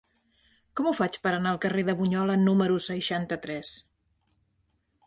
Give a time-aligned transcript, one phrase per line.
[0.79, 3.79] Com ho faig per anar al carrer de Bunyola número seixanta-tres?